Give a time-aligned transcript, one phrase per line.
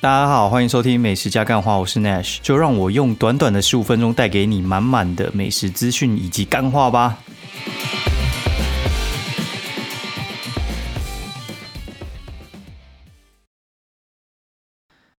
[0.00, 7.18] 大家好，欢迎收听美食加干话，我是 Nash，就让我用短短的十五分钟带给你满满的美食资讯以及干话吧。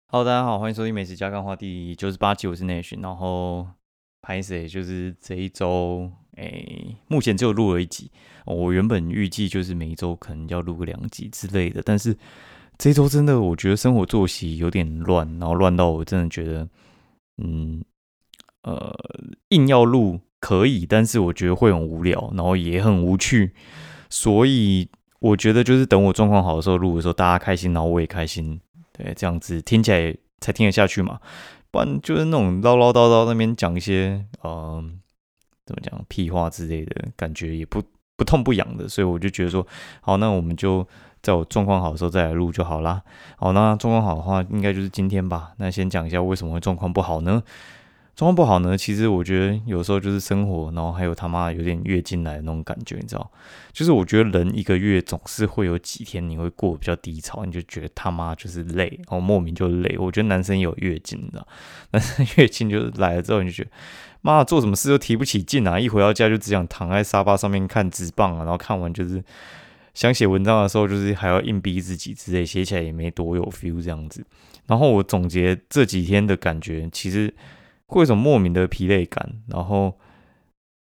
[0.07, 3.68] Hello，大家好，欢迎收听美食加干话第九十八集，我是 Nash，然后
[4.21, 6.64] 拍谁就是这一周，哎，
[7.09, 8.09] 目前只有录了一集，
[8.46, 12.15] 我原本预计就是每一周可能要录个两集之类的，但是。
[12.79, 16.65] 这周真的，我觉得生活作息有点乱，然后乱到我真的觉得，
[17.37, 17.83] 嗯，
[18.64, 18.96] 呃，
[19.50, 23.54] 硬要录可以，但是我觉得会很无聊，然后也很无趣，
[24.10, 24.89] 所以
[25.20, 28.57] 我觉得就是等我状况好的时候录的时候，大家开心，然后我也开心，
[28.93, 31.20] 对，这样子听起来才听得下去嘛，
[31.71, 35.02] 不然就是那种唠唠叨叨那边讲一些，嗯，
[35.66, 37.84] 怎么讲屁话之类的感觉也不
[38.19, 39.66] 不痛不痒的，所以我就觉得说，
[40.02, 40.86] 好，那我们就。
[41.22, 43.02] 在我状况好的时候再来录就好啦。
[43.36, 45.52] 好，那状况好的话，应该就是今天吧。
[45.58, 47.44] 那先讲一下为什么会状况不好呢？
[48.20, 53.31] 状况不好呢，其实我觉得有时候就是生活，然后还有他妈有点月经来的那种感觉，你知道？
[53.72, 59.95] 就是我觉得人一个月总是会有几天你会过比较低潮，你就觉得他妈就是累，然后莫名就累。
[59.97, 61.47] 我觉得男生有月经，你知道？
[61.92, 63.70] 男生月经就来了之后，你就觉得
[64.20, 65.80] 妈做什么事都提不起劲啊！
[65.80, 69.23] 一回到家就只想躺在沙发上面看纸棒啊，然后看完就是。
[69.94, 74.23] 想写文章的时候，就是还要硬逼自己之类，写起来也没多有 feel 这样子。
[74.67, 77.34] 然后我总结这几天的感觉，其实
[77.90, 80.00] 会有一种莫名的疲累感，然后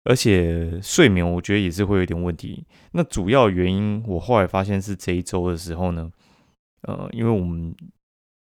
[0.05, 2.67] 而且睡眠我觉得也是会有点问题。
[2.93, 6.11] 那主要原因我后来发现是这一周的时候呢，
[6.83, 7.75] 呃，因为我们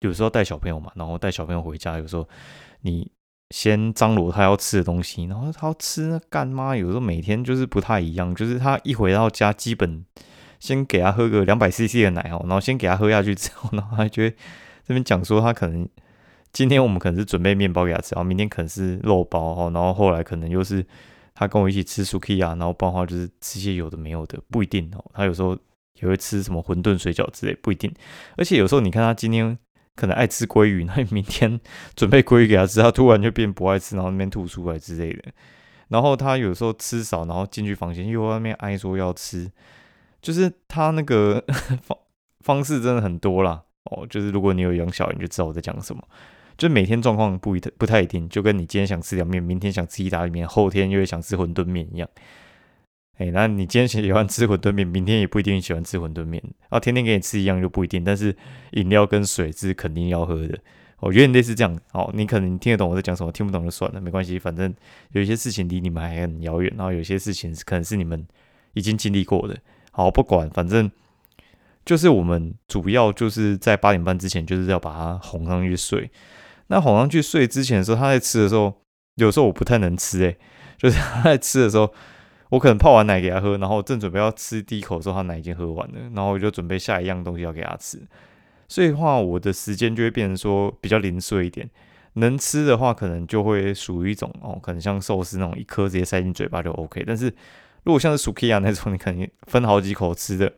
[0.00, 2.28] 有时候带小朋友嘛，然后带小朋友回家，有时候
[2.80, 3.10] 你
[3.50, 10.04] 先张罗他要吃的东西，然后他要吃干妈，有时候每天就是不太一样，就是他一回到家基本。
[10.60, 14.36] 先给他喝个两百 CC 的奶哦，然后先给他喝下去之后，然后他觉得
[14.84, 15.88] 这边讲说他可能
[16.52, 20.84] 今天我们可能是准备面包给他吃，然后明天可能是肉包哦，然后后来可能又是
[21.34, 25.04] 他跟我一起吃 Suki 啊，然后不然的话就是吃些有的没有的，不一定哦。
[25.14, 25.56] 他有时候
[26.00, 27.92] 也会吃什么馄饨、水饺之类，不一定。
[28.36, 29.56] 而且有时候你看他今天
[29.94, 31.60] 可能爱吃鲑鱼，那你明天
[31.94, 35.22] 准备鲑鱼给他吃，他突然就变不爱吃，然后那边吐出来之类的。
[35.88, 39.50] 然后他有时候吃少，然后进去房间又外面挨说要吃。
[40.20, 41.44] 就是他那个
[41.82, 41.98] 方
[42.40, 46.02] 方式真的很多啦哦，就是如果你有养小，你就知道我在讲什么。
[46.58, 52.08] 就每天状况不一不太一定，就跟你今天想吃凉面，明天想吃意大利面，后天又会想吃馄饨面一样。
[53.18, 56.42] 哎，那你今天喜欢吃馄饨面，明天也不一定喜欢吃馄饨面。
[56.68, 58.36] 啊，天天给你吃一样就不一定，但是
[58.72, 60.58] 饮料跟水是肯定要喝的。
[60.98, 64.74] 我觉得类似这样哦，你可能听得懂我在讲什么，听不懂就算了，没关系，反正
[65.12, 68.26] 有一些事情离你们还很遥远，然后有些事情可能是你们
[68.74, 69.56] 已经经历过的。
[69.92, 70.90] 好，不管，反正
[71.84, 76.10] 就是我们主要就是在八点半之前，就是要把它哄上去睡。
[76.68, 78.72] 那哄上去睡之前的时候，他在吃的时候，
[79.16, 80.38] 有时候我不太能吃，诶，
[80.78, 81.92] 就是他在吃的时候，
[82.50, 88.00] 我可能泡完奶给他喝，然后正准备要吃第一口的时候，他奶已经喝完了，然后我就准备下一样东西要给他吃。
[88.68, 91.68] 所以的话，我的时间就会变成说比较零碎一点。
[92.14, 97.04] 能吃的话，可能就会属于一种哦，可能像寿司那种一颗直接塞进嘴巴就 OK。
[97.06, 97.26] 但是
[97.84, 100.52] 如果像是 Sukiya 那种，你可能分好几口吃的，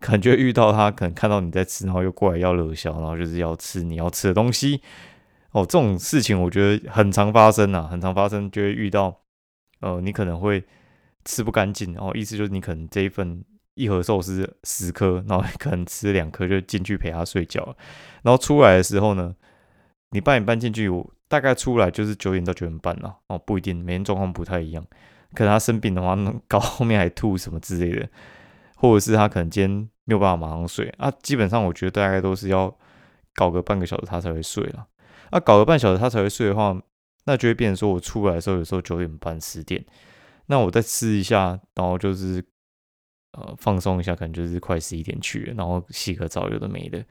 [0.00, 4.80] 可能就会遇到他，可能看到你在吃，然后又过来要热笑，然后就是要吃你要吃的东西。
[5.52, 9.22] 哦，这种事情我觉得很常发生啊，很常发生，就会遇到，
[9.80, 10.62] 呃，你可能会
[11.24, 13.42] 吃不干净，然后意思就是你可能这一份
[13.74, 17.76] 一盒寿司十颗，然后 可能吃两颗就进去陪他睡觉，
[18.22, 19.34] 然后出来的时候呢，
[20.10, 24.84] 你八点半进去，我大概出来就是九点到九点半了，哦，不一定，每天状况不太一样。
[25.34, 26.16] 可能他生病的话，
[26.46, 28.08] 搞后面还吐什么之类的，
[28.76, 29.70] 或者是他可能今天
[30.04, 31.12] 没有办法马上睡啊。
[31.22, 32.74] 基本上我觉得大概都是要
[33.34, 34.86] 搞个半个小时他才会睡了。
[35.30, 36.80] 啊，搞个半小时他才会睡的话，
[37.24, 39.84] 那就会变成说我出来的时候有时候九点半十点，
[40.46, 42.44] 那我再吃一下，然后就是
[43.32, 47.04] 呃放松一下，可能就是快十一点去了，然后洗个澡有的没的。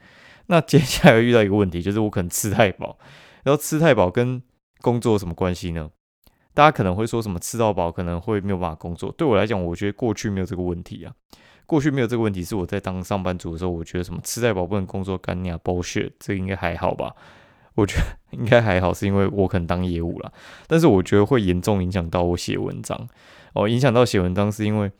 [0.46, 2.98] 那接下来遇到一个问题，就是我可能吃太饱，
[3.44, 4.42] 然后吃太饱跟
[4.80, 5.90] 工作有什么关系呢？
[6.54, 9.12] 大家可能会说什么吃到饱可能会没有办法工作。
[9.12, 11.14] 对我来讲，我觉得过去没有这个问题啊。
[11.66, 17.14] 过去没有这个问题是我在当上班族的时候，我觉得什么吃太饱不能工作干你啊，bullshit，这应该还好吧？
[17.78, 18.04] 我觉得
[18.36, 20.32] 应该还好，是因为我可能当业务了。
[20.66, 23.08] 但是我觉得会严重影响到我写文章
[23.54, 24.90] 哦，影响到写文章是因为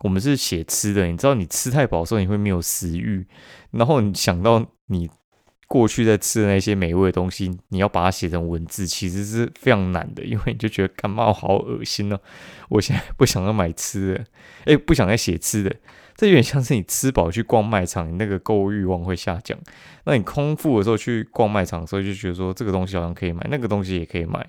[0.00, 3.26] 我们是写吃的，你知道你吃太饱的时候你会没有食欲，
[3.70, 5.08] 然后你想到你。
[5.66, 12.20] 过去在吃的那些美味的东西，你要把它写成文字，其实是非常难的，因为你就觉得感冒好恶心哦。
[12.68, 14.24] 我现在不想要买吃的，
[14.66, 15.74] 哎，不想再写吃的，
[16.16, 19.58] 这有点像是你吃饱去逛卖场，你那个购物欲望会下降。
[20.04, 24.48] 那你空腹的时候去逛卖场的时候，就觉得说这个东西好像可以买，那个东西也可以买，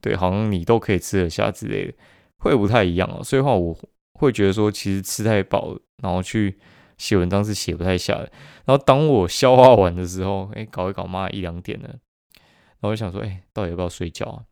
[0.00, 1.94] 对，好像你都可以吃得下之类的，
[2.38, 3.24] 会不太一样哦。
[3.24, 3.74] 所以话我
[4.12, 6.58] 会觉得说，其实吃太饱，然后去
[6.98, 8.30] 写文章是写不太下的。
[8.66, 14.42] 然后当我消化完的时候，哎，搞一搞，妈一两点了，然后就想说，哎，到底要不要睡觉啊？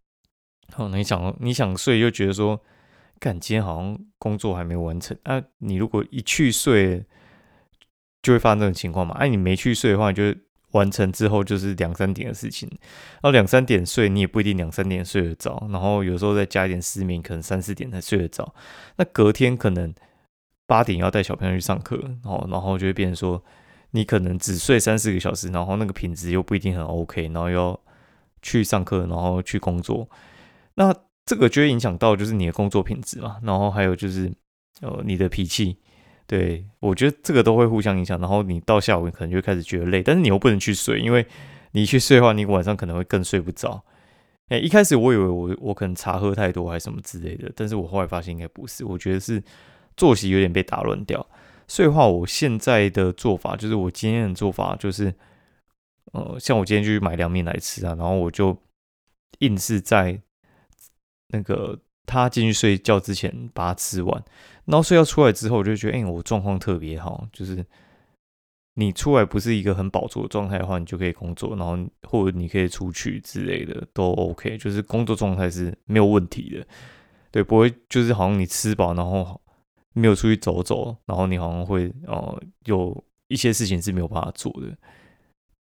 [0.77, 2.61] 哦，你想你想睡，又觉得说。
[3.25, 5.43] 感今天好像工作还没完成啊！
[5.57, 7.03] 你如果一去睡，
[8.23, 9.15] 就会发生这种情况嘛？
[9.15, 10.23] 哎，你没去睡的话，就
[10.73, 12.69] 完成之后就是两三点的事情。
[12.69, 15.67] 然后两三点睡，你也不一定两三点睡得着。
[15.71, 18.55] 然后有时候再加一点失眠，可能三四点才睡得着。
[18.97, 19.95] 那隔天可能
[20.67, 23.43] 八点要带小朋友去上课，然后然后就会变成说，
[23.93, 27.81] 你可能只睡三四个小时，然后那个品质又不一定很 OK，然后要
[28.43, 30.11] 去上课，然后去工作，
[30.75, 30.95] 那。
[31.27, 34.31] 这个就会影响到就是你的工作品质嘛，然后还有就是
[34.83, 35.79] 呃你的脾气，
[36.27, 38.21] 对我觉得这个都会互相影响。
[38.21, 41.27] 然后你到下午可能就开始觉得累，但是你又不能去睡，因为
[41.73, 43.83] 你去睡的话，你晚上可能会更睡不着。
[44.49, 49.43] 哎，一开始我以为我我可能茶喝太多还是什么之类的，但是我后来发现应该不是，我觉得是
[49.97, 51.27] 作息有点被打乱掉。
[51.67, 55.15] 所以话，我现在的做法就是我今天的做法就是，
[56.13, 58.55] 呃，像我今天就去买凉面来吃啊，然后我就
[59.39, 60.21] 硬是在。
[61.29, 64.25] 那个他进去睡觉之前把它吃完，
[64.67, 67.27] 然后睡觉出来之后，我就觉得，哎，我状况特别好。
[67.33, 67.65] 就是
[68.75, 74.59] 你出来不是一个很饱足的状态的话，你就可以工作，然后或者你可以出去之类的都 OK。
[74.59, 76.67] 就是工作状态是没有问题的，
[77.31, 79.41] 对，不会就是好像你吃饱然后
[79.95, 84.77] 没有出去走走，然后你好像会呃有一些事情是没有办法做的。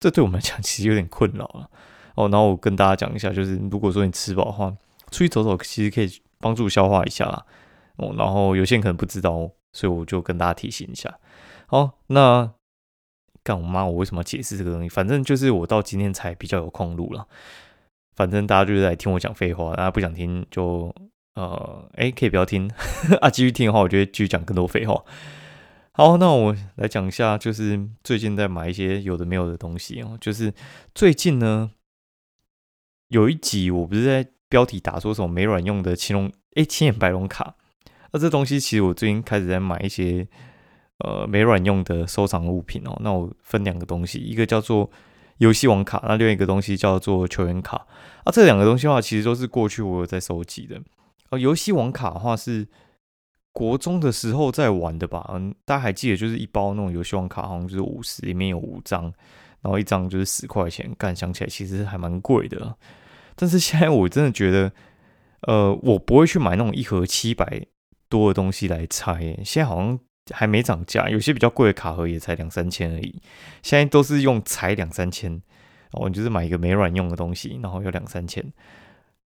[0.01, 1.71] 这对我们来讲其实有点困扰了
[2.17, 2.29] 哦。
[2.29, 4.77] 然后我跟大家讲一下，就是如果说你吃饱的话。
[5.13, 7.47] 出去走走，其实可以帮助消化一下啦。
[7.97, 11.21] 哦，然后有些人可能不知道，所以我就跟大家提醒一下。
[11.67, 12.51] 好，那
[13.45, 14.89] 干我妈，我为什么要解释这个东西？
[14.89, 17.29] 反正就是我到今天才比较有空录了。
[18.17, 20.93] 反正大家就是来听我讲废话，大家不想听就
[21.35, 22.71] 呃，哎，可以不要听
[23.21, 23.29] 啊。
[23.29, 25.05] 继续听的话，我就会继续讲更多废话。
[25.93, 30.17] 好，那我来讲一下，就是最近在买一些有的没有的东西哦。
[30.21, 30.53] 就是
[30.95, 31.71] 最近呢，
[33.09, 34.31] 有一集我不是在。
[34.53, 37.55] 标题打说什么没卵用的青龙哎青眼白龙卡，
[38.11, 40.29] 那这东西其实我最近开始在买一些
[40.99, 42.95] 呃没卵用的收藏物品哦。
[43.01, 44.91] 那我分两个东西，一个叫做
[45.39, 47.87] 游戏王卡，那另外一个东西叫做球员卡。
[48.25, 50.79] 啊，这两个东西的话，其实都是过去我有在收集的。
[51.31, 52.69] 呃，游戏王卡的话是
[53.53, 55.29] 国中的时候在玩的吧？
[55.33, 59.05] 嗯，大家还记得就是一包那种游戏王卡，好像就是五十，里面有五张，
[59.63, 60.95] 然后一张就是十块钱。
[60.99, 62.77] 干想起来其实还蛮贵的。
[63.35, 64.73] 但是现在我真的觉得，
[65.43, 67.67] 呃，我不会去买那种一盒七百
[68.09, 69.37] 多的东西来拆。
[69.45, 69.99] 现在好像
[70.31, 73.21] 还没涨价，有些比较贵的卡盒也才两三千而已。
[73.63, 75.41] 现在都是用才两三千，
[75.93, 78.53] 哦，你就是买一个没软用的东西，然后要两三千。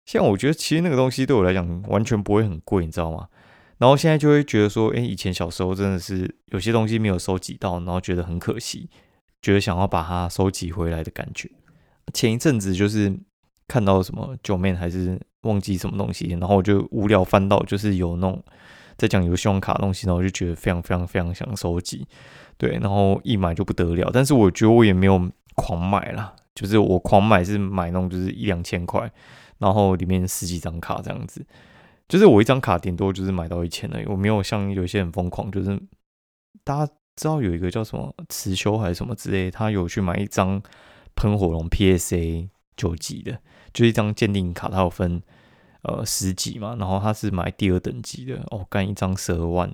[0.05, 3.27] 像我觉得其实那个东西对我来讲完全不会很贵，你知道吗？
[3.77, 8.89] 然后现在就会觉得说，哎，以前小时候真的是有些东西没有收集到，然后觉得很可惜，
[9.41, 11.49] 觉得想要把它收集回来的感觉。
[12.13, 13.17] 前一阵子就是。
[13.67, 18.43] 看到什么九妹还是忘记什么东西，然后我就无聊翻到，就是有那种
[18.97, 22.07] 在讲游戏王卡的东西，然后我就觉得非常非常非常想收集，
[22.57, 24.09] 对，然后一买就不得了。
[24.13, 29.11] 但是我觉得我也没有狂买啦，就是我狂买是买那种就是一两千块，
[29.57, 31.45] 然后里面十几张卡这样子，
[32.07, 35.79] 就是我一张卡顶多就是买到一千的，我没有像有些人疯狂，就是
[36.63, 40.61] 大家知道有一个叫什么慈修还是什么之类，他有去买一张
[41.15, 43.39] 喷火龙 PSA 九级的。
[43.75, 45.21] 就一张鉴定卡，它有分
[45.81, 49.69] 呃十级嘛，然后它是买第二等级的哦，干一张十二万，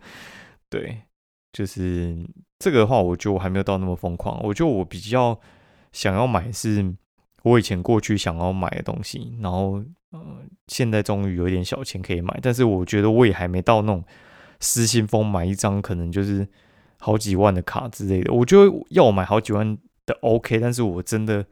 [0.70, 1.02] 对，
[1.52, 2.16] 就是
[2.58, 4.42] 这个的话，我就还没有到那么疯狂。
[4.42, 5.38] 我觉得我比较
[5.92, 6.94] 想要买是
[7.42, 10.20] 我以前过去想要买的东西，然后呃
[10.68, 14.02] 现在终于有一点小钱可以买，但是我觉得我也还没到那种
[14.60, 16.48] 失心疯买一张可能就是
[16.98, 18.32] 好几万的卡之类的。
[18.32, 19.76] 我觉得要我买好几万
[20.06, 21.44] 的 OK，但是我真的。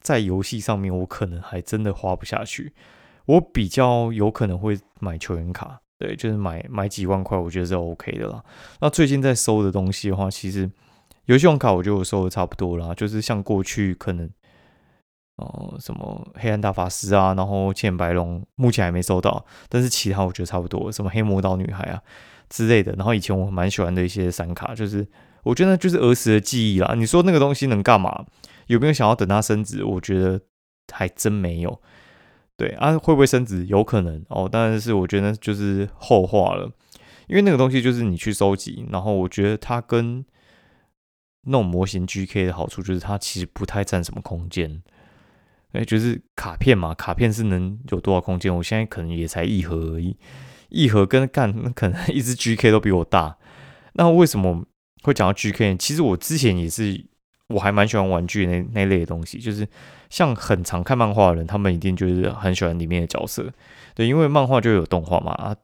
[0.00, 2.72] 在游戏上面，我可能还真的花不下去。
[3.26, 8.42] 我比较有可能会买球员卡，对，就是买买几万块，我觉得是 OK 的啦。
[8.80, 10.68] 那最近在收的东西的话，其实
[11.26, 14.28] 游戏王卡我觉得我收的差不多啦，就是像过去可能
[15.36, 22.02] 哦什么黑暗大法师啊，然后浅白龙，目前还没收到，但是其他我觉得差不多，什么黑魔导女孩啊
[22.48, 22.92] 之类的。
[22.94, 25.06] 然后以前我蛮喜欢的一些闪卡，就是
[25.44, 26.94] 我觉得就是儿时的记忆啦。
[26.96, 28.24] 你说那个东西能干嘛？
[28.70, 29.82] 有没有想要等它升值？
[29.84, 30.40] 我觉得
[30.92, 31.82] 还真没有。
[32.56, 33.66] 对啊，会不会升值？
[33.66, 36.70] 有可能哦，当然是我觉得就是后话了。
[37.26, 40.24] 因为那个东西就是你去收集，然后我觉得它跟
[41.42, 44.82] 那种模型 GK 的好处就是它其实不太占什么空间。
[45.72, 48.54] 哎，就是卡片嘛，卡片是能有多少空间？
[48.54, 50.16] 我现在可能也才一盒而已，
[50.68, 53.38] 一盒跟干可能 一只 GK 都比我大。
[53.94, 54.66] 那为什么
[55.02, 55.76] 会讲到 GK？
[55.78, 57.06] 其实我之前也是，
[57.50, 59.68] 我还蛮喜欢玩具那那类的东西，就是
[60.08, 63.52] 像很常看漫画的人，他们一定就是很喜欢里面的角色。
[63.94, 65.54] 对，因为漫画就有动画嘛，啊，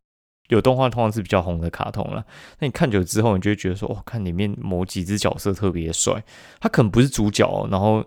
[0.49, 2.25] 有动画通常是比较红的卡通了。
[2.59, 6.23] 那你看久之后，你就会觉得说，哦，看里面某几只角色特别帅，
[6.61, 8.05] 他可能不是主角，然后。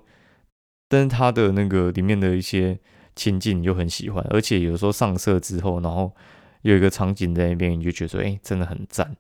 [0.92, 2.76] 但是他的那个里面的一些
[3.16, 6.12] 情境你就很喜欢，而且有时候上色之后，然后
[6.64, 9.16] 有一个场景在那边，你就觉得说，哎，真的很赞。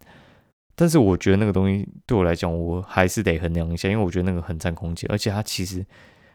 [0.79, 5.85] 但是我觉得那个东西对我来讲，我还是得衡量一下，因为我觉得那个很占空间，而且它其实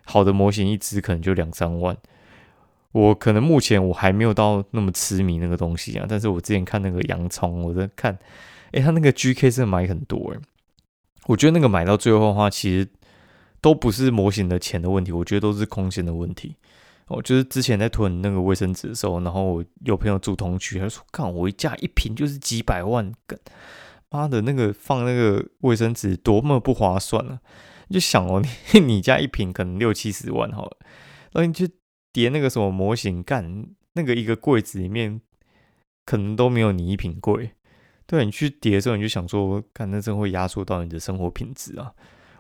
[0.05, 1.97] 好的模型一只可能就两三万。
[2.93, 8.19] 我可能目前我还没有到那么痴迷那个东西啊，但是我之前看那个洋葱，我在看，
[8.73, 10.41] 哎，他那个 GK 是买很多哎，
[11.27, 12.89] 我觉得那个买到最后的话，其实。
[13.61, 16.55] 都不是模型的钱的问题，我觉得都是空间的问题。
[17.07, 23.11] 哦，就是之前在囤那个卫生纸的时候，然后我有朋友住同区，他说：“看我一架一瓶就是几百万，
[24.15, 27.41] 妈的，那个放那个卫生纸多么不划算啊！”
[27.89, 28.41] 你就想哦，
[28.73, 30.77] 你 你家一瓶可能六七十万好了，
[31.33, 31.69] 然后你去
[32.13, 35.21] 叠那个什么模型，干那个一个柜子里面
[36.07, 37.51] 可能都没有你一瓶贵。
[38.07, 41.93] 对你去叠的时候，你就想说，看那真会压缩到你的生活品质啊。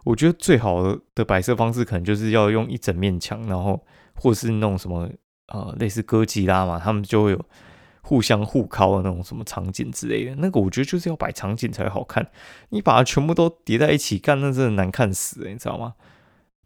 [0.04, 3.82] 我觉得最好的摆设方式，可能就是要用一整面墙，然后
[4.14, 5.10] 或是弄什么
[5.48, 7.44] 呃类似哥吉拉嘛，他们就会有
[8.04, 10.34] 互相互靠的那种什么场景之类的。
[10.36, 12.30] 那个我觉得就是要摆场景才好看。
[12.68, 15.94] 你把它全部都叠在一起干，那真的难看死，你知道吗？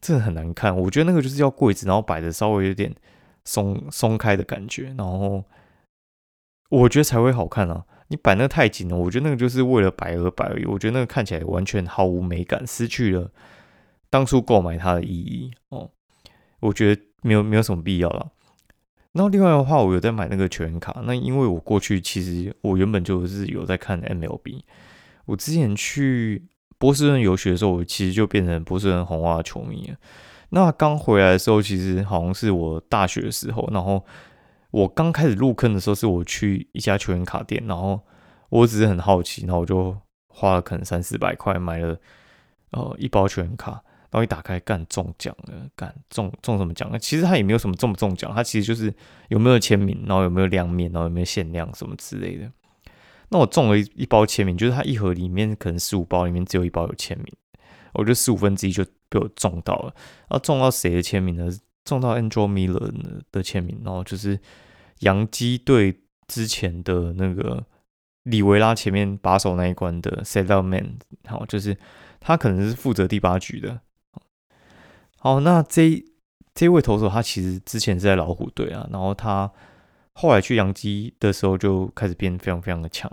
[0.01, 0.77] 真的很难看。
[0.77, 2.93] 我觉得那个就是要柜子，然后摆的稍微有点
[3.45, 5.45] 松松开的感觉，然后
[6.71, 7.85] 我觉得才会好看啊。
[8.09, 10.65] 你摆那太紧了，我觉得那个就是为了摆而摆而已。
[10.65, 13.31] 我觉得那个看起来完全毫无美感，失去了
[14.11, 15.91] 当初购买它的意义哦。
[16.61, 18.33] 我觉得没有没有什么必要了。
[19.13, 21.01] 然后另外的话，我有在买那个球员卡。
[21.05, 24.63] 那因为我过去其实我原本就是有在看 MLB。
[25.27, 26.47] 我之前去
[26.79, 29.97] 波士顿游学的时候，我其实就变成波士顿红袜球迷了。
[30.51, 34.05] 那刚回来的时候，其实好像是我大学的时候，然后。
[34.71, 37.99] 我刚开始入坑的时候，是我去一家球员卡店，然后
[38.51, 39.97] 我只是很好奇，然后我就
[40.29, 41.99] 花了可能三四百块买了
[42.73, 46.91] 呃一包球员卡，然后一打开干中奖了，干中中什么奖？
[46.99, 48.93] 其实他也没有什么中不中奖，他其实就是
[49.29, 52.51] 有没有签名，然后有没有亮面，然后有没有限量什么之类的。
[53.31, 57.27] 那我中了一一包签名，就是它一盒里面可能十五包里面只有一包有签名，
[57.93, 59.95] 我觉得十五分之一就被我中到了。
[60.29, 61.51] 然后中到谁的签名呢？
[61.85, 62.93] 中到 Andrew Miller
[63.31, 64.39] 的签名，然后就是
[65.01, 67.65] 洋基队之前的那个
[68.25, 70.97] 里维拉前面把手那一关的 Settlement，
[71.27, 71.77] 好，就是
[72.21, 73.81] 他可能是负责第八局的。
[75.19, 76.03] 好，那这
[76.55, 79.51] 这位投手他其实之前是在老虎队啊，然后他
[80.13, 83.11] 后来去洋基的时候就开始变非常非常的强。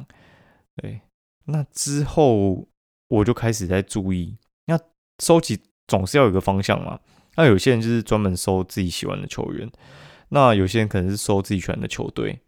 [0.76, 1.02] 对，
[1.46, 2.68] 那之后
[3.08, 4.80] 我就开始在注意，那
[5.24, 7.00] 收集总是要有个方向嘛。
[7.38, 9.70] 那有些人就是专门收自己喜欢的球员，
[10.30, 12.40] 那有些人可能是收自己喜欢的球队。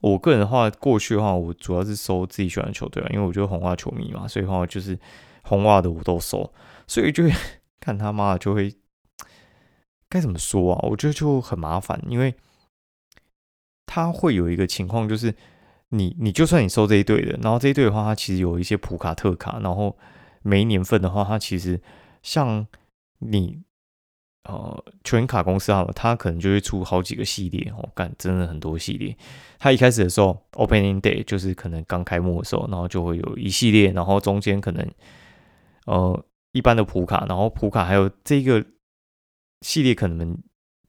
[0.00, 4.98] 我个人的话，过去的话，我主要是收自己喜欢的球队啊，因为我觉得红袜球迷嘛，所以话就是
[5.42, 6.52] 红袜的我都收，
[6.86, 7.32] 所以就会
[7.80, 8.72] 看他妈的就会
[10.08, 10.88] 该怎么说啊？
[10.88, 12.34] 我觉得就很麻烦，因为
[13.86, 15.34] 他会有一个情况，就是
[15.90, 19.96] 你你就算你收这一队的，然后这一队的话，它其实有一些普卡特卡，然后
[20.42, 21.80] 每一年份的话，它其实
[22.22, 22.66] 像
[23.18, 23.62] 你。
[24.48, 29.12] 呃，球员卡公司啊，它可能就会出好几个系列哦，干真的很多系列。
[29.58, 34.88] 它一开始的时候，Opening Day 就是可能刚开幕的时候，然后就会有一系列，然后中间可能
[35.86, 38.64] 呃一般的普卡，然后普卡还有这个
[39.60, 40.36] 系列可能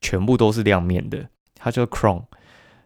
[0.01, 2.25] 全部都是亮面的，它叫 Chrome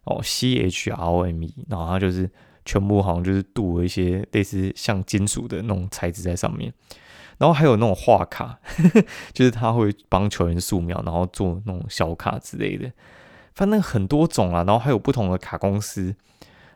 [0.04, 2.30] 哦，C H R O M E，然后它就是
[2.66, 6.74] 全部好像就是镀了一些类似像金属的那种材质在上面。
[7.38, 8.60] 然后还有那种画卡，
[9.34, 12.92] 就是他会帮球员素描，然后做那种小卡之类的，
[13.56, 14.64] 反正很多种啊。
[14.64, 16.16] 然后还有不同的卡公司，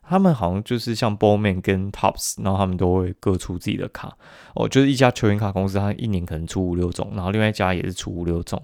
[0.01, 4.17] 他们好像就是像 Bowman 跟 Tops，然后他们都会各出自己的卡。
[4.55, 8.59] 哦，就是一家球员卡公司，它一年可能出五六种，然后另外一家也是出五六种。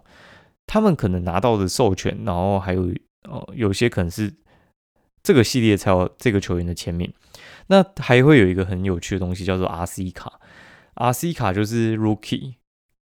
[0.72, 2.84] 他们可能拿到的授权，然后还有
[3.28, 4.34] 哦，有些可能是
[5.22, 7.14] 这个系列才有这个球员的签名。
[7.68, 10.40] 那还会有一个很有趣的东西，叫做 RC 卡。
[10.96, 12.54] RC 卡就是 Rookie，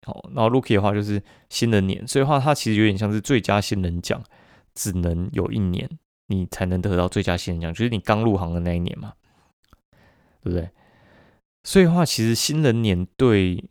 [0.03, 4.19] 好，然后 Rookie 的话就是新人年，所以话它其实有点像是最佳新人奖，
[4.73, 5.87] 只能有一年
[6.25, 9.13] 你才能得到最佳新人奖，就是你刚入行的那一年嘛。
[10.41, 10.67] 对不对？
[11.63, 13.63] 所以的话，其实新人年对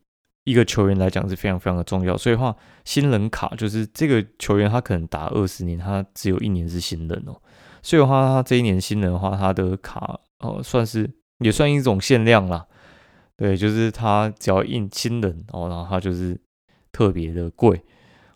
[0.49, 2.17] 一个球员来讲是非常非常的重要。
[2.17, 7.37] 所以话，新人卡就是这个球员他可能打二十年，他只有一年是新人哦。
[7.83, 12.67] 所以的话，他这一年新人的话，他的卡哦算是也算一种限量啦。
[13.37, 16.41] 对，就是他只要印新人哦，然后他就是
[16.91, 17.81] 特别的贵。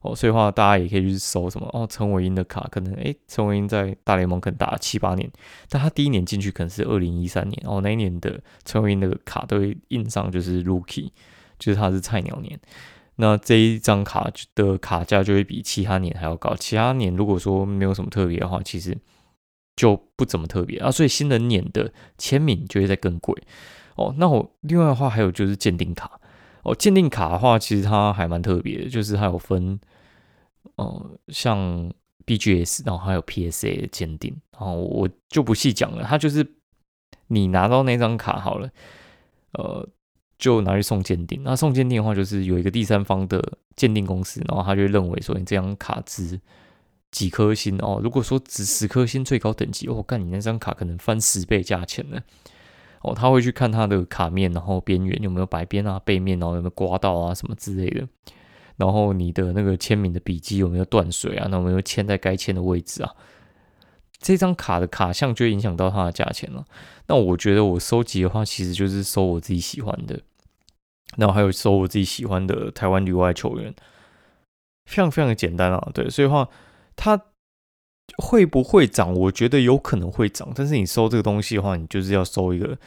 [0.02, 5.31] 哦，所以话大家也可以去搜什么哦，陈伟英的卡可能诶，陈伟英在大联盟可能打了七八年，
[5.69, 11.11] 但他第一年进去可能是二零一三年哦，那一年的陈伟英的卡都会印上就是 rookie，
[11.62, 12.59] 就是它是菜鸟年，
[13.16, 18.99] 那这一张卡的卡价就会比其他年还要高，其他年如果说没有什么特别的话，其实
[19.76, 23.40] 就不怎么特别啊，所以新人年的签名就会再更贵
[23.95, 24.12] 哦。
[24.19, 26.21] 那我另外的话还有就是鉴定卡
[26.64, 29.78] 哦，鉴定卡的话其实它还蛮特别的，就是它有分。
[30.76, 31.92] 哦，像
[32.25, 36.04] BGS，然后还有 PSA 的鉴定，然后我就不细讲了。
[36.04, 36.54] 它就是
[37.26, 38.71] 你拿到那张卡好了，
[39.54, 39.87] 呃，
[40.42, 41.40] 就拿去送鉴定。
[41.44, 43.40] 那送鉴定的话，就是有一个第三方的
[43.76, 46.40] 鉴定公司，然后他就认为说你这张卡值
[47.12, 48.00] 几颗星哦。
[48.02, 52.18] 如果说值十颗星最高等级，哦，干你那张卡可能翻十倍价钱呢。
[53.02, 58.08] 哦，他会去看它的卡面，然后边缘有没有白边啊，背面然后有没有刮到啊，什么之类的。
[58.76, 61.46] 然后你的那个签名的笔记有没有断水啊？
[61.49, 63.12] 那有没有签在该签的位置啊？
[64.18, 66.64] 这张卡的卡项就影响到它的价钱了。
[67.08, 70.20] 那我觉得我收集的话，其实就是收我自己喜欢的，
[71.16, 73.75] 然后还有收我自己喜欢的台湾旅外球员，
[74.87, 75.90] 非常非常的简单啊。
[75.95, 76.49] 对，所以话
[76.97, 77.21] 它
[78.19, 79.12] 会不会涨？
[79.14, 82.78] 我觉得有可能会涨，但是你收这个东西的话，你就是要收一个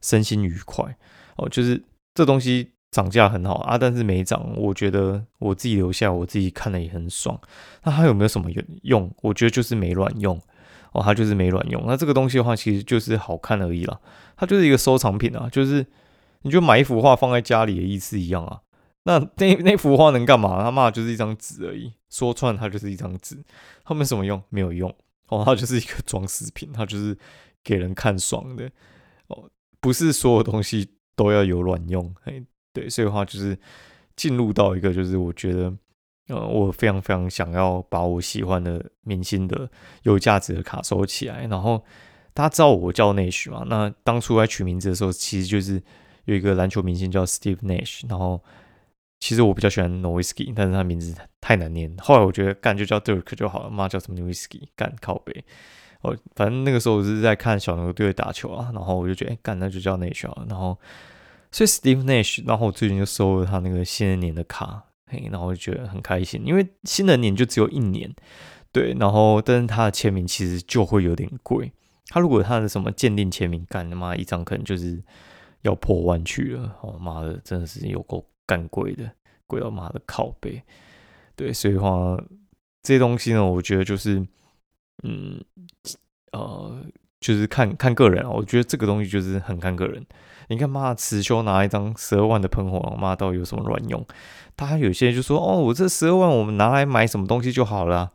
[0.00, 0.96] 身心愉快
[1.36, 1.82] 哦，就是
[2.14, 2.72] 这东西。
[2.92, 7.40] 涨价很好啊，但是没涨，我觉得我自己留下，我自己看了也很爽。
[7.84, 8.50] 那它有没有什么
[8.82, 9.10] 用？
[9.22, 10.38] 我觉得就是没卵用
[10.92, 11.82] 哦，它就是没卵用。
[11.86, 13.98] 那这个东西的话，其实就是好看而已啦，
[14.36, 15.86] 它就是一个收藏品啊，就是
[16.42, 18.60] 你就买一幅画放在家里的意思一样啊。
[19.04, 20.62] 那 那那幅画能干嘛？
[20.62, 23.36] 他妈就是一张纸而已，说穿它就是一张纸，
[23.82, 24.40] 后面什么用？
[24.48, 24.94] 没有用
[25.28, 27.16] 哦，它就是一个装饰品，它就是
[27.64, 28.70] 给人看爽的
[29.28, 29.50] 哦，
[29.80, 32.44] 不是所有东西都要有卵用，嘿。
[32.74, 33.58] 对，所以的话就是
[34.16, 35.70] 进入到一个，就是我觉得，
[36.28, 39.70] 呃，我非常非常想要把我喜欢的明星的
[40.04, 41.46] 有价值的卡收起来。
[41.48, 41.84] 然后
[42.32, 43.66] 大家知道我叫内许嘛？
[43.68, 45.82] 那当初在取名字的时候，其实就是
[46.24, 48.02] 有一个篮球明星叫 Steve Nash。
[48.08, 48.42] 然后
[49.20, 51.94] 其实我比较喜欢 Noriski，但是他名字太难念。
[51.98, 55.44] 后来我觉得干就叫 Dirk 就好了，妈叫什么 Noriski 干靠背。
[56.02, 60.78] 哦，反正那个时候我是在看小牛队打球啊，然后我就觉得，哎，干那就叫内许啊，然后。
[61.54, 68.10] 所以 Steve Nash，然后我最近就收了他那个新人年的卡，嘿，然后我就觉得很开心，因为新人年就只有一年，
[68.72, 71.70] 对，然后但是他的签名其实就会有点贵，
[72.06, 75.02] 他如果他的什么鉴定签名干他妈一张可能就是
[75.62, 79.10] 要破万去了，哦妈的，真的是有够干贵的，
[79.46, 80.62] 贵到妈的靠背，
[81.34, 82.16] 对，所以话
[82.82, 84.26] 这些东西呢，我觉得就是，
[85.02, 85.42] 嗯，
[86.32, 86.84] 呃。
[87.22, 90.04] 就是看看个人啊，我觉得这个东西就是很看个人。
[90.48, 94.04] 你看，妈，慈修拿一张十二万的喷火，妈到底有什么卵用？
[94.56, 98.10] 大家有些人就说，哦，我这十二万，我们拿来买什么东西就好了，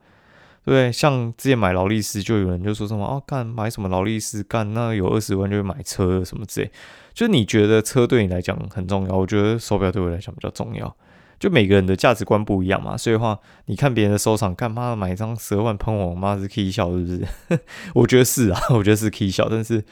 [0.65, 0.91] 对不对？
[0.91, 6.69] 像之前买劳力士，就有人就说什么，哦，干买什么劳力士，干那有二十万就买车什么之类。
[7.17, 10.95] 就你觉得车对你来讲很重要，我觉得手表对我来讲比较重要。
[11.39, 17.59] 就每个人的价值观不一样嘛，所以的话你看别人的收藏，干嘛买一张十二万喷火，妈是 K 笑是不是？
[17.95, 19.83] 我觉得是啊，我觉得是 K 笑，但是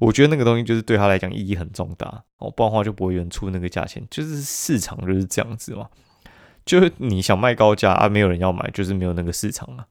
[0.00, 5.88] 我觉得那个东西就是对他来讲意义很重大哦，不然的话就不会有人出那个价钱，就是市场就是这样子嘛，
[6.64, 9.86] 就是你想卖高价啊，没有人要买，就是没有那个市场啊。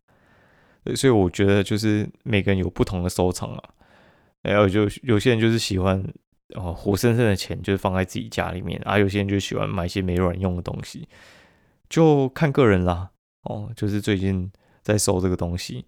[0.93, 3.63] 所以我觉得就是每个人有不同的收藏啊，
[4.43, 6.05] 还有就有些人就是喜欢。
[6.53, 8.99] 哦，活生生的钱就是放在自己家里面啊。
[8.99, 11.09] 有些人就喜欢买一些没卵用的东西，
[11.89, 13.09] 就看个人啦。
[13.43, 14.51] 哦，就是最近
[14.83, 15.85] 在收这个东西。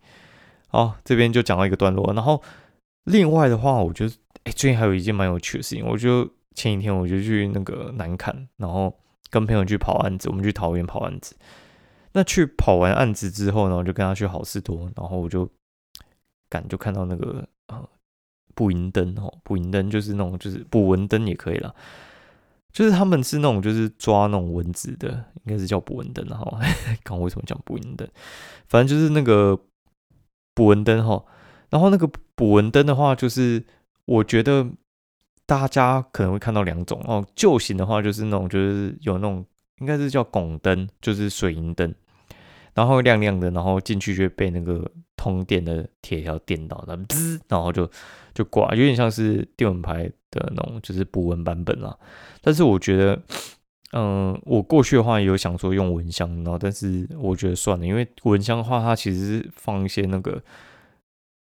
[0.70, 2.12] 好，这边就讲到一个段落。
[2.14, 2.42] 然后
[3.04, 5.86] 另外的话，我觉得哎，最近还有一件蛮有趣的事情。
[5.86, 8.96] 我就前几天我就去那个南坎，然后
[9.30, 10.28] 跟朋友去跑案子。
[10.30, 11.36] 我们去桃园跑案子。
[12.14, 15.50] 那去跑完案子之后呢，我就跟他去好事多，然后我就
[16.50, 17.88] 赶就看到那个啊。
[18.58, 21.76] 捕蝇灯哦，捕蝇灯就是那种，就是捕蚊灯也可以了，
[22.74, 25.10] 就是他们是那种，就是抓那种蚊子的，
[25.44, 26.60] 应该是叫捕蚊灯哈。
[27.06, 28.10] 刚为什么讲捕蝇灯？
[28.68, 29.56] 反正就是那个
[30.56, 31.24] 捕蚊灯哈。
[31.70, 33.64] 然后那个捕蚊灯的话，就是
[34.06, 34.68] 我觉得
[35.46, 37.24] 大家可能会看到两种哦。
[37.36, 39.46] 旧型的话，就是那种，就是有那种，
[39.82, 41.94] 应该是叫拱灯，就是水银灯。
[42.78, 47.90] 然后亮亮的，然后进去就被那个通电的铁条电到，然后滋，然后就
[48.36, 51.98] 就挂，有点像是电蚊拍的那种就是捕蚊版本啦。
[52.40, 53.20] 但是我觉得，
[53.94, 60.40] 嗯，我过去的话有想说用蚊香，然后但是我觉得算了，因为蚊香的话，它其实是放一些那个，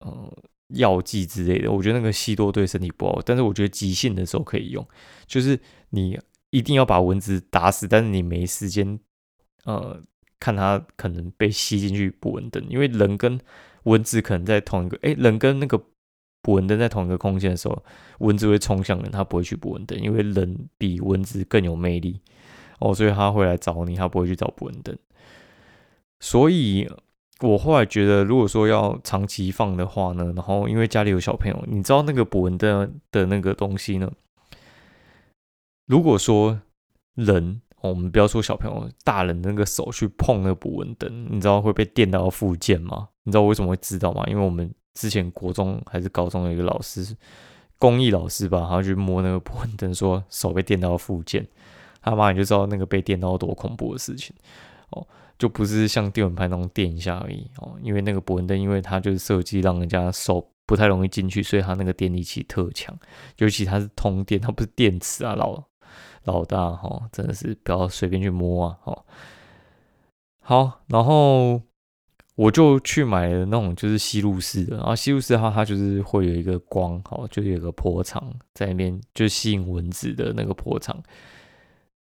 [0.04, 0.28] 嗯，
[0.74, 3.22] 药剂之类的，我觉得那个吸多对身体不好。
[3.24, 4.84] 但是我觉得急性的时候可以用，
[5.28, 5.56] 就是
[5.90, 6.18] 你
[6.50, 8.98] 一定要把蚊子打死，但是你没时间，
[9.64, 10.02] 呃，
[10.40, 13.38] 看它可能被吸进去捕蚊灯，因为人跟
[13.84, 15.80] 蚊子可能在同一个，哎，人跟那个。
[16.42, 17.84] 捕蚊灯在同一个空间的时候，
[18.20, 22.18] 蚊子会冲向人，它不会去捕蚊灯，因为人比蚊子更有魅力
[22.78, 24.96] 哦，所以它会来找你，它不会去找捕蚊灯。
[26.18, 26.90] 所以
[27.40, 34.10] 我后来觉得，如果说要长期放的话呢，然后因为家里有小朋友，你知道那个捕蚊灯的那个东西呢？
[35.84, 36.62] 如果说
[37.16, 43.08] 人，我们不要说小朋友，大人那个手去碰那个捕蚊灯，你知道会被电到附件吗？
[43.24, 44.24] 你知道为什么会知道吗？
[44.26, 44.72] 因为我们。
[44.92, 47.16] 之前国中还是高中的一个老师，
[47.78, 51.46] 公益老师吧，他去摸那个捕蚊灯，说手被电到附件，
[52.02, 54.34] 他妈你就知道那个被电到多恐怖的事情
[54.90, 55.06] 哦，
[55.38, 62.94] 就不是像电蚊拍那种电一下而已哦，因为那个捕蚊灯，因为它就是设计让人家手不太容易进去，所以它那个电力器特强，
[63.38, 65.62] 尤其它是通电，它不是电池啊，老
[66.24, 69.04] 老大哈，真的是不要随便去摸啊，哦，
[70.40, 71.62] 好，然后。
[72.36, 81.02] 我就去买了那种就是吸入式的，然后吸入式的话，它就是会有一个光，好，就是有个波长在那边，就吸引蚊子的那个波长。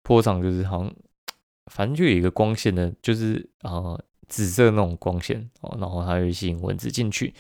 [0.03, 0.95] 波长就是好像，
[1.73, 3.99] 反正就有一个光线的，就是啊
[4.29, 7.33] 紫色那种光线哦，然后它会吸引蚊子进去。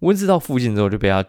[0.00, 1.24] 蚊子到附近之后就被它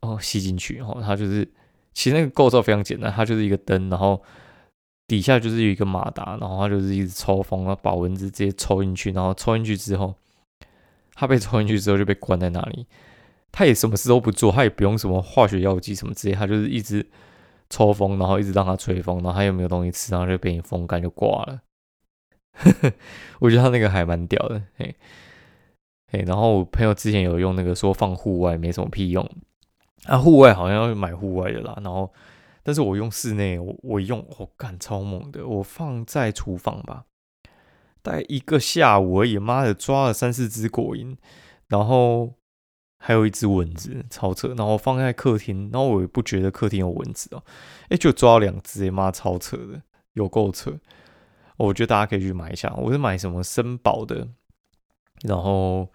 [0.00, 1.48] 哦吸进去，然后它就是
[1.92, 4.22] 其实那个构造非常简单，它就是一个灯，然后
[5.06, 10.14] 底下就是有一个马达，然后它就是一直抽风，然后把蚊子直接抽进去，然后抽进去之后。
[11.12, 12.86] 它被抽进去之后就被关在那里，
[13.52, 17.06] 他也什么事都不做，他也不用什么化学药剂什么之类，他就是一直
[17.68, 21.60] 抽风，然后一直让它吹风，然后它又没有东西吃，然后就被你风干就挂了。
[23.40, 24.96] 我觉得他那个还蛮屌的，嘿，
[26.10, 26.24] 嘿。
[26.26, 29.28] 然后我朋友之前有用那个说放户外没什么屁用，
[30.06, 31.74] 啊，户外好像要买户外的啦。
[31.82, 32.12] 然后，
[32.62, 37.04] 但是我用室内，我我用，我干超猛的，我放在厨房吧。
[38.02, 41.16] 大概一个下午而已，妈的抓了三四只果蝇，
[41.68, 42.34] 然后
[42.98, 44.54] 还有一只蚊子，超扯。
[44.54, 47.44] 然后放在客厅，然后我也不觉得客厅有蚊子哦，
[47.90, 49.82] 哎，就抓了两只，妈超扯的，
[50.14, 50.78] 有够扯。
[51.58, 54.28] 我觉得大家可以去买一下，我是买什么森宝的，
[55.24, 55.86] 然后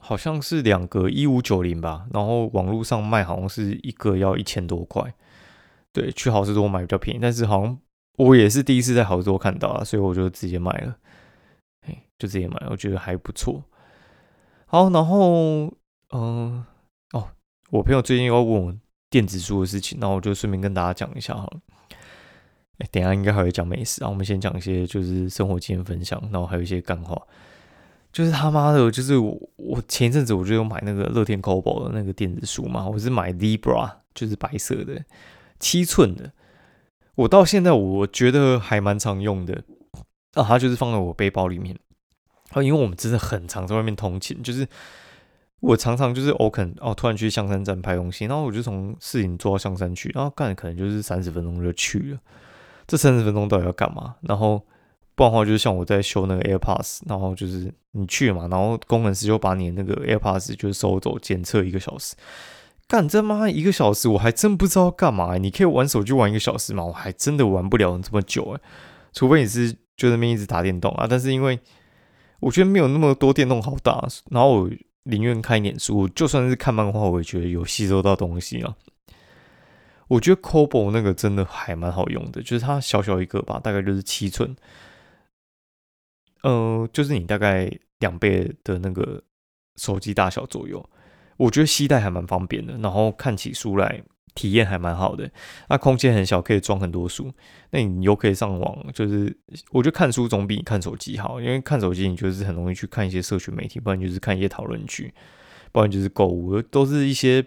[0.00, 5.14] 好像是两个一五九零吧，然后网络上卖好像是一个要一千多块，
[5.92, 7.78] 对，去好事多买比较便宜，但是好像。
[8.16, 10.94] 我也是第一次在好多看到啊，所以我就直接买了，
[11.86, 13.64] 哎，就直接买，我觉得还不错。
[14.66, 15.72] 好，然后，
[16.10, 16.62] 嗯，
[17.14, 17.30] 哦，
[17.70, 18.74] 我朋友最近要问我
[19.08, 21.60] 电子书的事情，那我就顺便跟大家讲一下好了。
[22.80, 27.26] 哎，等下应该还会讲美食啊，我们先讲一些就是生活经验分享，然后还有一些干货。
[28.12, 35.04] 就是他妈的，就是我我前一阵子我就有买那个乐天 Kobo 的那个电子书嘛，我是买 Libra，就是白色的
[35.58, 36.32] 七寸的。
[37.14, 39.62] 我到现在我觉得还蛮常用的
[40.34, 41.76] 啊，它就是放在我背包里面
[42.50, 44.66] 啊，因为我们真的很常在外面通勤，就是
[45.60, 52.18] 我常常就是我可能哦突然去象山站拍东西，然后我就从市营坐到象山去，然后干可能就是三十分钟就去了，
[52.86, 54.16] 这三十分钟到底要干嘛？
[54.22, 54.64] 然后
[55.20, 62.16] 不然的话就是像我在修那个 AirPods，然后就是你去嘛，然后工程师就把你那个 AirPods 就收走检测一个小时。
[62.88, 65.36] 干这妈一个小时，我还真不知道干嘛。
[65.36, 66.82] 你可以玩手机玩一个小时嘛？
[66.82, 68.60] 我还真的玩不了这么久哎，
[69.12, 71.06] 除非你是就那边一直打电动啊。
[71.06, 71.60] 但是因为
[72.40, 74.70] 我觉得没有那么多电动好打，然后我
[75.02, 78.74] 宁愿看一点书，就算是看漫画，我也觉得有吸收到东西啊。
[80.08, 84.56] 我觉得 Cobo 那个真的还蛮好用的，就是它小小一个吧，大概就是七寸，
[86.42, 89.22] 呃，就是你大概两倍的那个
[89.76, 90.88] 手机大小左右。
[91.36, 94.02] 我觉得携带还蛮方便的，然后看起书来
[94.34, 95.30] 体验还蛮好的。
[95.70, 97.32] 那空间很小，可以装很多书。
[97.70, 99.34] 那你又可以上网，就是
[99.70, 105.12] 我觉得看书总比你看手机好，因为看手机你就是很容易去看一些社群媒体，不然就是看一些讨论区，
[105.72, 107.42] 不然就是购物，都是一些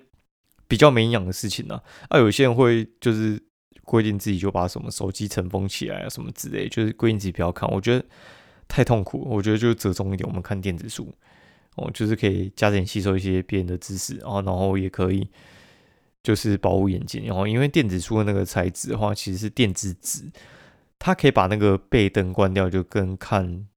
[0.68, 1.80] 比较没营养的事情呢。
[2.10, 3.40] 啊，有些人会就是
[3.84, 7.70] 规定自己就把什么手机尘封起来啊，什么之类，就是规定自己不要看。
[7.72, 8.04] 我觉得
[8.68, 11.14] 太痛苦，我觉得就折中一点，我们看电子书。
[11.76, 15.28] 哦，就是可以加点吸收一些别人的知识啊，然后也可以
[16.22, 17.26] 就是保护眼睛。
[17.26, 20.32] 然后因为电子书的那个材质的话，其实是电子纸，
[21.00, 23.68] 它可以把那个背灯关掉，就跟看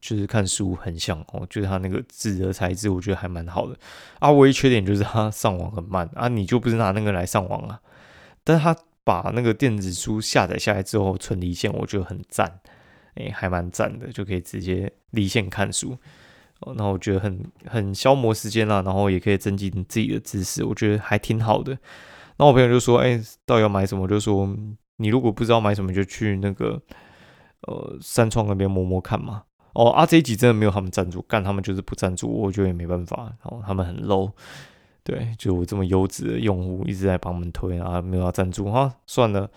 [0.00, 3.78] 就是看书很像哦，就是它那个纸的材质，我觉得还蛮好的。
[4.18, 7.78] 啊，唯一缺点就是它上网很慢啊，你就不是拿那个来上网啊。
[8.44, 12.60] 但它把那个电子书下载下来之后存离线，我觉得很赞，
[13.16, 15.98] 哎，还蛮赞的，就可以直接离线看书。
[16.74, 21.76] 那我觉得很很消磨时间啦，然后也可以增进自己的知识，我觉得还挺好的。
[22.38, 24.56] 那我朋友就说：“哎，到底要买什么？”就说
[24.96, 26.80] 你如果不知道买什么，就去那个
[27.62, 29.42] 呃三创那边摸摸看嘛。
[29.74, 33.24] 哦，啊这一集真的没有他们赞助，干他们就是不赞助，我觉得也没办法。
[33.24, 34.32] 然哦，他们很 low，
[35.04, 39.50] 对，就我这么优质的用户一直在帮他们推啊，没有要赞助哈，算了。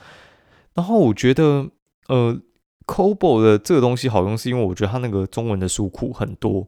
[0.73, 1.69] 然后我觉得
[2.07, 2.37] 呃
[2.89, 6.67] ，Kobo 的这个东西好用，是因为我觉得它那个中文的书库很多。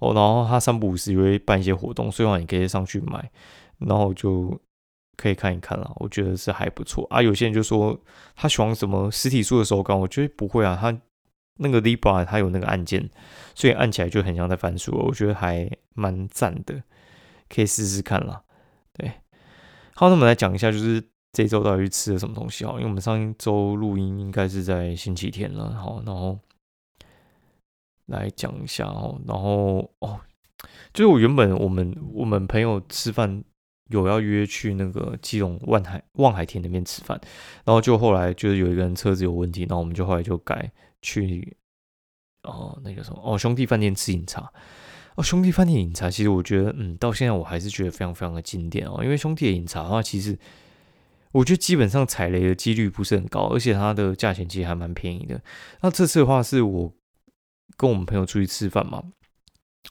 [0.00, 3.30] 哦，然后它三不五时也会办一些活动，所以话你可以上去买，
[3.78, 4.58] 然后就
[5.16, 5.92] 可以看一看了。
[5.96, 7.20] 我觉得是还不错啊。
[7.20, 8.00] 有些人就说
[8.34, 10.76] 他喜欢什么实体书的手感，我觉得不会啊。
[10.80, 10.98] 他
[11.58, 13.10] 那个 Libra 它有那个按键，
[13.54, 16.82] 所以按起来就很像在翻书，我觉得还蛮赞的，
[17.50, 18.42] 可以试试看啦。
[18.94, 19.12] 对，
[19.94, 22.72] 好，那我们来讲一下，就是这周到底吃了什么东西啊？
[22.72, 26.38] 因为我们上一周录音应该是在星期天了，好，然后。
[28.06, 30.18] 来讲一下哦，然后哦，
[30.92, 33.44] 就是我原本我们我们朋友吃饭
[33.88, 37.20] 有要约去那个基隆万海望海田那边吃饭，
[37.64, 41.56] 然后就后来就是有一个人车子有问题，然后我们就后来就改去
[42.42, 44.52] 哦那个什么哦兄弟饭店吃饮茶
[45.14, 50.36] 哦兄弟饭店饮茶，其实我觉得嗯到现在我还是觉得非常非常的经典哦，因为兄弟的饮茶的话，其实
[51.32, 55.40] 我觉得基本上踩雷的几率不是很高，而且它的价钱其实还蛮便宜的。
[55.82, 56.92] 那这次的话是我。
[57.76, 59.02] 跟我们朋友出去吃饭嘛，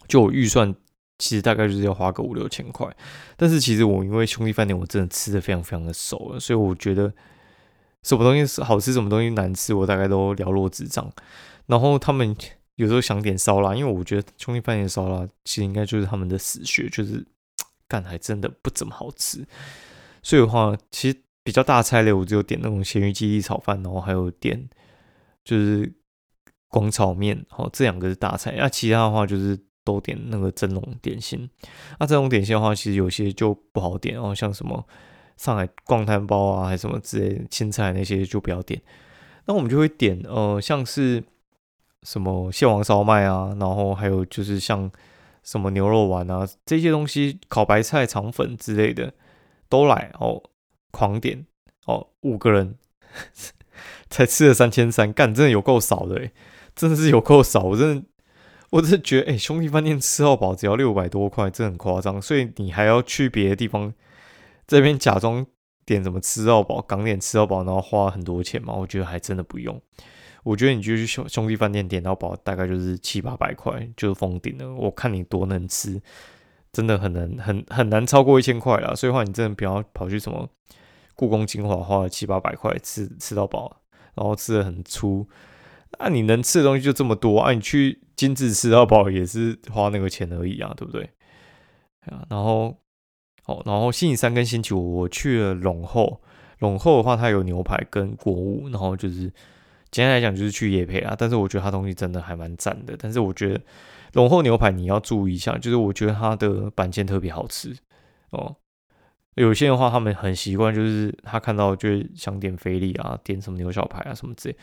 [0.08, 0.76] 就我预算
[1.18, 2.88] 其实大概就是要花个五六千块，
[3.36, 7.12] 但是其实我因为兄弟饭店我真的吃的非常非常的熟了，所以我觉得
[8.04, 11.12] 什么东西是好吃，什么东西难吃，我大概都了若指掌。
[11.66, 12.36] 然后他们
[12.76, 17.26] 有时候想点烧腊，因为我觉得兄弟饭店烧腊其实应该就是他们的死穴，就是
[17.88, 19.44] 干还真的不怎么好吃。
[20.22, 24.70] 所以的话，其实比较大菜类我只有点那种咸鱼鸡粒炒饭，然后还有点
[25.44, 25.94] 就是。
[26.72, 31.50] 广炒面，哦，这两个是大菜，那其他的话就是都点那个蒸笼点心。
[32.00, 34.88] 那蒸笼点心的话，其实有些就不好点哦，像什么
[35.36, 38.80] 上海逛摊包啊，还什么之类青菜那些就不要点。
[39.48, 41.24] 那我们就会点，呃，像是
[42.04, 44.92] 什么蟹黄烧麦啊，然后还有就是像
[45.42, 49.12] 什么牛肉丸啊这些东西，烤白菜肠粉之类的
[49.68, 50.40] 都来哦，
[50.92, 51.46] 狂点
[51.86, 52.76] 哦，五个人
[54.10, 56.30] 才吃了三千三，干真的有够少的。
[56.76, 58.06] 真的是有够少，我真的，
[58.70, 62.22] 我真的觉得，哎，兄弟饭店吃到饱只要六百多块，这很夸张。
[62.22, 63.94] 所以你还要去别的地方
[64.66, 65.46] 这边假装
[65.86, 68.74] 点什么吃到饱，港点吃到饱，然后花很多钱嘛？
[68.74, 69.82] 我觉得还真的不用。
[70.44, 74.74] 我觉得你就去兄兄弟饭店点到饱，大概就是七八百块，就封顶了。
[74.74, 76.02] 我看你多能吃，
[76.72, 78.96] 真的很难很很难超过一千块了。
[78.96, 80.50] 所以话，你真的不要跑去什么
[81.16, 83.82] 故宫精华，花了七八百块吃吃到饱，
[84.16, 85.28] 然后吃的很粗。
[86.00, 87.52] 那你能吃的东西就这么多啊！
[87.52, 91.10] 你去精致吃到饱也是花那个钱而已啊，对不对？
[92.06, 92.78] 啊，然后，
[93.46, 96.22] 哦，然后星期三跟星期五我去了龙后，
[96.60, 99.34] 龙后的话它有牛排跟国物，然后就是
[99.90, 101.16] 简单来讲就是去夜配啊。
[101.18, 102.96] 但是我觉得它东西真的还蛮赞的。
[102.98, 103.60] 但是我觉得
[104.14, 107.76] 龙后牛排你要注意一下，就是我觉得它的板腱特别好吃
[108.32, 108.56] 哦。
[109.36, 114.58] 有些的话他们很习惯，就是他看到就想点菲力啊，点什么牛小排啊什么之类。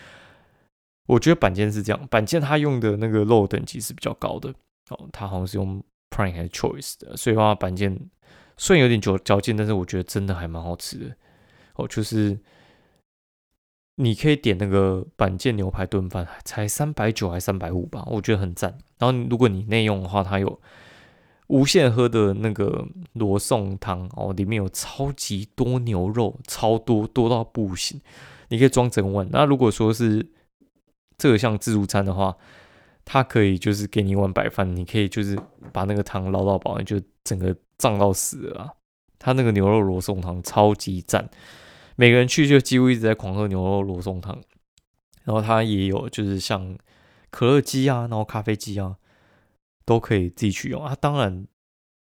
[1.06, 4.52] 我觉得板腱是这样，板腱它用的那个肉等级是比较高的
[4.90, 7.96] 哦，它好像是用 Prime 还是 Choice 的，所以话板腱
[8.56, 11.16] 虽然有点嚼嚼劲，但是我觉得真的还蛮好吃的
[11.76, 11.87] 哦。
[11.88, 12.38] 就是
[13.96, 18.78] 你可以点那个板件牛排炖饭，才三百九还三百五吧，我觉得很赞。
[18.98, 20.61] 然后如果你内用的话，它有
[21.48, 28.00] 无限喝的那个罗宋汤哦，里面有超级多牛肉，超多多到不行，
[28.48, 29.26] 你可以装整碗。
[29.30, 30.26] 那如果说是
[31.16, 32.37] 这个像自助餐的话，
[33.04, 35.38] 它可以就是给你一碗白饭，你可以就是
[35.72, 38.74] 把那个汤捞到饱，就整个胀到死了。
[39.18, 41.26] 它那个牛肉罗宋汤超级赞，
[41.96, 44.40] 每个人去就几乎一直在狂喝牛肉罗宋汤。
[45.24, 46.78] 然后它也有就是像
[47.30, 48.94] 可乐机啊，然后咖啡机啊，
[49.85, 50.96] 都可以自己去用啊。
[51.00, 51.44] 当然，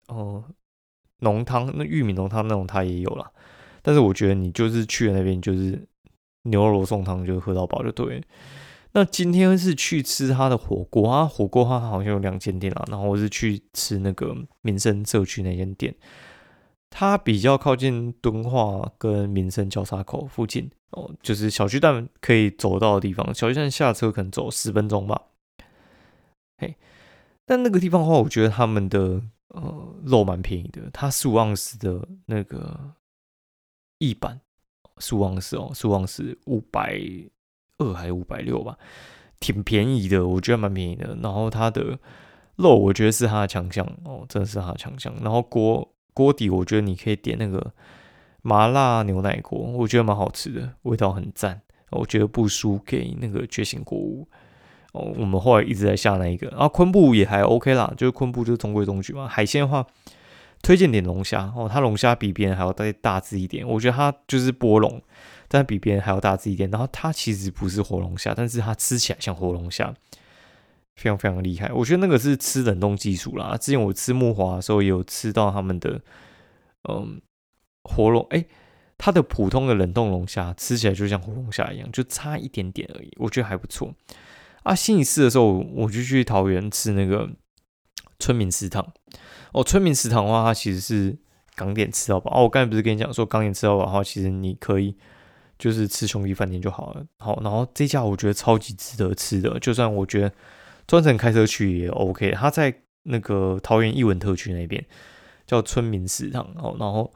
[0.08, 0.44] 哦，
[1.20, 3.32] 浓汤那玉米浓汤那种它也有了，
[3.80, 5.88] 但是我觉得你就是去了那边就是
[6.42, 8.22] 牛肉罗宋汤就喝到饱就对。
[8.92, 15.94] 那今天是去吃他的火锅啊，火锅他好像有两间店啊，然后我是去吃那个民生社区那间店，
[16.96, 25.20] 它比较靠近敦化跟民生交叉口附近哦，就是小巨蛋可以走到的地方，小巨蛋下车可能走十分钟吧。
[26.56, 26.76] 嘿，
[27.44, 32.92] 但那个地方的话，我觉得他们的呃肉蛮便宜的，它十五盎司的那个
[33.98, 34.40] 一版
[34.98, 36.96] 十五盎司哦，十五盎司五百
[37.78, 38.78] 二还是五百六吧，
[39.40, 41.18] 挺便宜的，我觉得蛮便宜的。
[41.20, 41.98] 然后它的
[42.54, 45.12] 肉，我觉得是它的强项哦，真的是它的强项。
[45.20, 47.72] 然后锅锅底，我觉得你可以点那个
[48.40, 51.60] 麻辣牛奶锅，我觉得蛮好吃的，味道很赞。
[51.90, 54.26] 我觉得不输给那个觉醒国物
[54.92, 55.12] 哦。
[55.16, 59.28] 我们后来一直在下那一个，然后昆布也还 OK 啦，就是昆布就是中规中矩嘛。
[59.28, 59.86] 海鲜的话，
[60.60, 63.64] 推荐点龙虾哦，它龙虾比别人还要再大只一点。
[63.68, 65.00] 我觉得它就是波龙，
[65.46, 66.68] 但比别人还要大只一点。
[66.70, 69.94] 然后它其实不是活龙虾，但是它吃起来像活龙虾，
[70.96, 71.72] 非常非常厉害。
[71.72, 73.56] 我觉得那个是吃冷冻技术啦。
[73.56, 76.00] 之前我吃木华的时候有吃到他们的
[76.88, 77.20] 嗯
[77.82, 78.44] 活龙哎。
[78.96, 83.92] 它的普通的冷冻龙虾吃起来就像活龙虾一样，就差一点点而已，我觉得还不错。
[84.62, 87.28] 啊，新一次的时候我就去桃园吃那个
[88.20, 88.92] 村民食堂。
[89.52, 91.18] 哦，村民食堂的话，它其实是
[91.56, 92.30] 港点吃到饱。
[92.38, 94.96] 哦，我刚才不是跟你讲说港点吃到饱的话，其实你可以
[95.58, 97.04] 就是吃兄弟饭店就好了。
[97.18, 100.32] 好，然后这家我觉得超级值得吃的，就算我觉得
[100.86, 102.32] 专程开车去也 OK。
[102.32, 104.84] 他在那个桃园艺文特区那边
[105.46, 106.44] 叫村民食堂。
[106.56, 107.12] 哦，然后。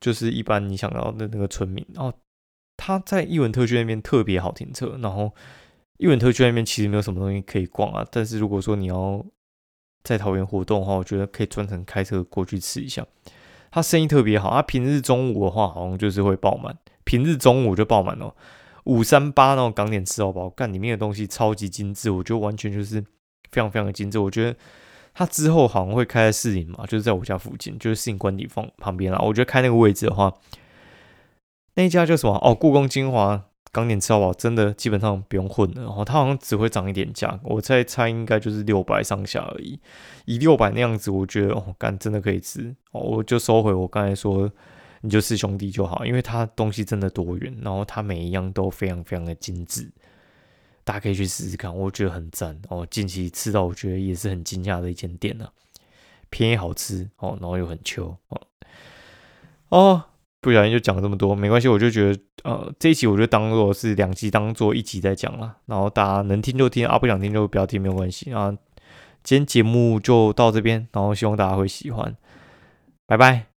[0.00, 2.10] 就是一般你想到的那个村民，然后
[2.78, 5.30] 他在艺文特区那边特别好停车，然后
[5.98, 8.02] 艺文特区那边其实没有什么东西可以逛啊。
[8.10, 9.22] 但是如果说你要
[10.02, 13.06] 在桃园活动的话，我觉得可以专程开车过去吃一下。
[13.70, 18.34] 他生意特别好，他平日中午的话好像就是会爆满，平日中午就爆满了。
[18.84, 23.00] 五三八那种港点吃到饱，干里面的东西超级精致，我觉得完全就是
[23.50, 24.56] 非常非常的精致，我觉得。
[25.12, 29.18] 它之后好像会开在市营嘛，就是在我家附近，就是市营官邸方旁边啦。
[29.18, 30.32] 我觉得开那个位置的话，
[31.74, 32.38] 那一家叫什么？
[32.40, 35.82] 哦，故宫精华港点吃到饱，真的基本上不用混了。
[35.82, 39.80] 然后它好像只会涨一点价，我再猜应该就是六百上下而已。
[40.26, 44.48] 以六百那样子，我觉得哦，干真的可以吃哦，我就收回我刚才说，
[45.00, 49.90] 你就吃兄弟就好，因为它东西真的多元，然后它每一样都非常非常的精致。
[50.82, 52.86] 大家可以去试试看，我觉得很赞哦。
[52.90, 55.48] 近期吃到，我觉得也是很惊讶的一间店呢，
[56.30, 58.40] 便宜好吃哦，然后又很秋哦。
[59.68, 60.04] 哦，
[60.40, 68.50] 不小心就讲这么多，没关系，我就觉得呃这一期我就当做是两集当做一集在讲了，然后大家能听就听啊，不想听就不要听，没有关系啊。
[69.22, 72.16] 今天节目就到这边，然后希望大家会喜欢，
[73.06, 73.49] 拜拜。